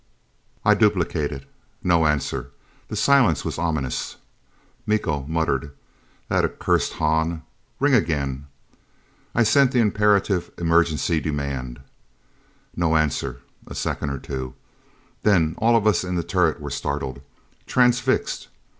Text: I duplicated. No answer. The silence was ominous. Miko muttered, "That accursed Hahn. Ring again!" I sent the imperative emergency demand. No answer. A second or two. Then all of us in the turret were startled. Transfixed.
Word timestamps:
I 0.65 0.73
duplicated. 0.73 1.45
No 1.83 2.07
answer. 2.07 2.49
The 2.87 2.95
silence 2.95 3.45
was 3.45 3.59
ominous. 3.59 4.15
Miko 4.87 5.21
muttered, 5.27 5.73
"That 6.27 6.43
accursed 6.43 6.93
Hahn. 6.93 7.43
Ring 7.79 7.93
again!" 7.93 8.47
I 9.35 9.43
sent 9.43 9.71
the 9.73 9.79
imperative 9.79 10.49
emergency 10.57 11.19
demand. 11.19 11.81
No 12.75 12.95
answer. 12.97 13.41
A 13.67 13.75
second 13.75 14.09
or 14.09 14.17
two. 14.17 14.55
Then 15.21 15.53
all 15.59 15.75
of 15.75 15.85
us 15.85 16.03
in 16.03 16.15
the 16.15 16.23
turret 16.23 16.59
were 16.59 16.71
startled. 16.71 17.21
Transfixed. 17.67 18.47